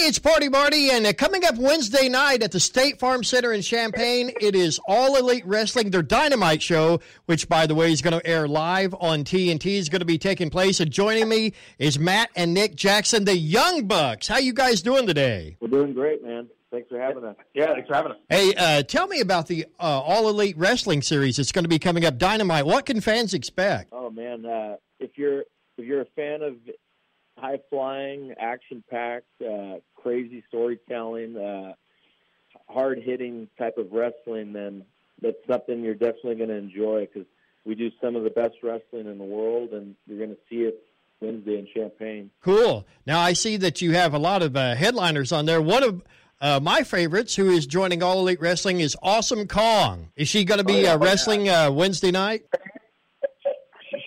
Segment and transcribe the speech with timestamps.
[0.00, 3.52] Hey, it's Party Marty, and uh, coming up Wednesday night at the State Farm Center
[3.52, 8.00] in Champaign, it is All Elite Wrestling, their Dynamite show, which, by the way, is
[8.00, 9.76] going to air live on TNT.
[9.76, 10.80] is going to be taking place.
[10.80, 14.26] And joining me is Matt and Nick Jackson, the Young Bucks.
[14.26, 15.58] How you guys doing today?
[15.60, 16.48] We're doing great, man.
[16.70, 17.36] Thanks for having us.
[17.52, 18.18] Yeah, thanks for having us.
[18.30, 21.38] Hey, uh, tell me about the uh, All Elite Wrestling series.
[21.38, 22.64] It's going to be coming up Dynamite.
[22.64, 23.90] What can fans expect?
[23.92, 25.40] Oh man, uh, if you're
[25.76, 26.54] if you're a fan of
[27.40, 31.72] high flying, action packed, uh, crazy storytelling, uh,
[32.68, 34.84] hard hitting type of wrestling, then
[35.20, 37.28] that's something you're definitely going to enjoy because
[37.64, 40.62] we do some of the best wrestling in the world, and you're going to see
[40.62, 40.82] it
[41.20, 42.30] Wednesday in Champaign.
[42.42, 42.86] Cool.
[43.06, 45.60] Now I see that you have a lot of uh, headliners on there.
[45.60, 46.02] One of
[46.40, 50.10] uh, my favorites, who is joining All Elite Wrestling, is Awesome Kong.
[50.16, 52.44] Is she going to be oh, yeah, uh, wrestling uh, Wednesday night?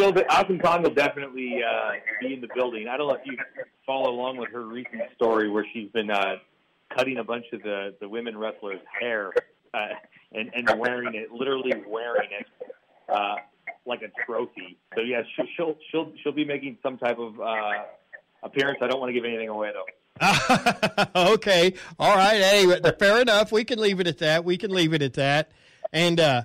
[0.00, 2.88] She'll be, Awesome Kong will definitely uh, be in the building.
[2.88, 3.36] I don't know if you
[3.86, 6.36] follow along with her recent story where she's been uh,
[6.96, 9.32] cutting a bunch of the the women wrestlers' hair
[9.74, 9.88] uh,
[10.32, 12.46] and and wearing it, literally wearing it
[13.08, 13.36] uh,
[13.86, 14.78] like a trophy.
[14.94, 17.84] So yeah, she'll she'll she'll, she'll be making some type of uh,
[18.42, 18.78] appearance.
[18.82, 19.86] I don't want to give anything away though.
[21.32, 22.40] okay, all right.
[22.40, 23.52] Hey, fair enough.
[23.52, 24.44] We can leave it at that.
[24.44, 25.50] We can leave it at that.
[25.92, 26.42] And uh,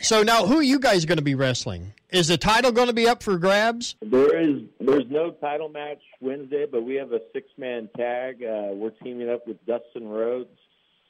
[0.00, 1.92] so now, who are you guys going to be wrestling?
[2.10, 3.96] Is the title going to be up for grabs?
[4.00, 4.62] There is.
[4.80, 8.42] There's no title match Wednesday, but we have a six man tag.
[8.42, 10.56] Uh, we're teaming up with Dustin Rhodes,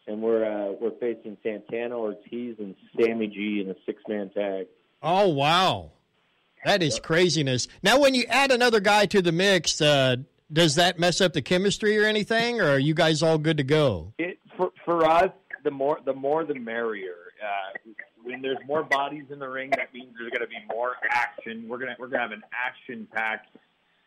[0.06, 4.66] and we're uh, we're facing Santana Ortiz and Sammy G in a six man tag.
[5.02, 5.90] Oh wow,
[6.64, 7.68] that is craziness!
[7.82, 10.16] Now, when you add another guy to the mix, uh,
[10.50, 13.64] does that mess up the chemistry or anything, or are you guys all good to
[13.64, 14.14] go?
[14.18, 15.30] It, for for us,
[15.62, 17.16] the more the more the merrier.
[17.42, 17.90] Uh,
[18.26, 21.66] when there's more bodies in the ring, that means there's going to be more action.
[21.68, 23.56] We're gonna we're gonna have an action packed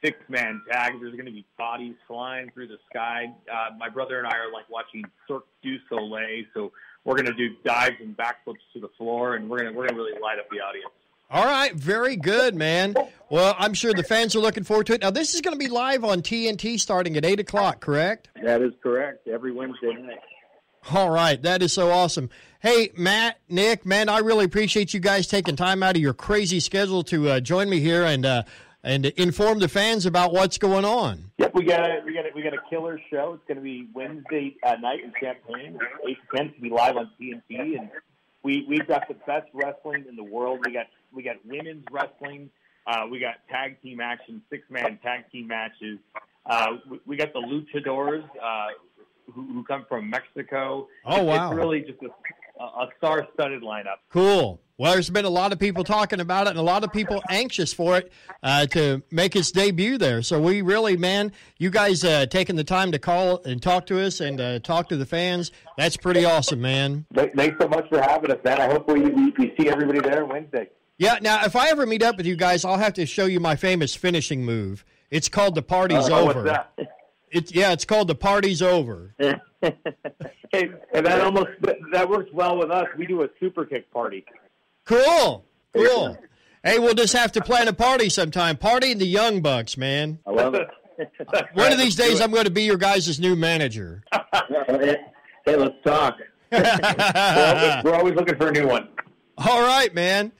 [0.03, 0.93] six man tag.
[0.99, 3.33] There's going to be bodies flying through the sky.
[3.51, 6.71] Uh, my brother and I are like watching Cirque du Soleil, so
[7.05, 9.97] we're going to do dives and backflips to the floor, and we're gonna we're gonna
[9.97, 10.91] really light up the audience.
[11.31, 12.95] All right, very good, man.
[13.29, 15.01] Well, I'm sure the fans are looking forward to it.
[15.01, 18.29] Now, this is going to be live on TNT starting at eight o'clock, correct?
[18.43, 19.27] That is correct.
[19.27, 20.17] Every Wednesday night.
[20.91, 22.31] All right, that is so awesome.
[22.61, 26.59] Hey, Matt, Nick, man, I really appreciate you guys taking time out of your crazy
[26.59, 28.43] schedule to uh, join me here and uh,
[28.83, 31.31] and inform the fans about what's going on.
[31.37, 33.35] Yep, we got a, we got a, we got a killer show.
[33.35, 36.53] It's going to be Wednesday uh, night in Champaign, eight to ten.
[36.53, 37.89] to be live on TNT, and
[38.43, 40.59] we we've got the best wrestling in the world.
[40.65, 42.49] We got we got women's wrestling.
[42.85, 45.97] Uh, we got tag team action, six man tag team matches.
[46.45, 48.25] Uh, we, we got the luchadors.
[48.35, 48.67] Uh,
[49.33, 50.87] who, who come from Mexico.
[51.05, 51.51] Oh, wow.
[51.51, 52.07] It's really just a,
[52.59, 53.97] a star studded lineup.
[54.09, 54.61] Cool.
[54.77, 57.21] Well, there's been a lot of people talking about it and a lot of people
[57.29, 60.21] anxious for it uh, to make its debut there.
[60.21, 63.99] So we really, man, you guys uh, taking the time to call and talk to
[63.99, 67.05] us and uh, talk to the fans, that's pretty awesome, man.
[67.13, 68.61] Thanks so much for having us, man.
[68.61, 70.69] I hope we, we see everybody there Wednesday.
[70.97, 73.41] Yeah, now if I ever meet up with you guys, I'll have to show you
[73.41, 74.85] my famous finishing move.
[75.11, 76.67] It's called the party's oh, over.
[77.31, 79.13] It's yeah, it's called the party's over.
[79.19, 79.31] hey,
[80.93, 81.49] and that almost
[81.91, 82.87] that works well with us.
[82.97, 84.25] We do a super kick party.
[84.85, 86.17] Cool, cool.
[86.63, 88.57] Hey, we'll just have to plan a party sometime.
[88.57, 90.19] Party the Young Bucks, man.
[90.25, 90.67] I love it.
[91.53, 94.03] One of these days, I'm going to be your guys' new manager.
[94.67, 94.97] hey,
[95.55, 96.17] let's talk.
[96.51, 98.89] well, we're always looking for a new one.
[99.37, 100.33] All right, man.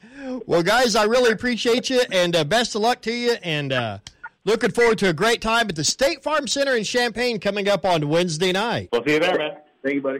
[0.46, 3.38] Well, guys, I really appreciate you, and uh, best of luck to you.
[3.42, 4.00] And uh,
[4.46, 7.84] Looking forward to a great time at the State Farm Center in Champaign coming up
[7.84, 8.90] on Wednesday night.
[8.94, 9.58] We'll see you there, man.
[9.84, 10.20] Thank you, buddy.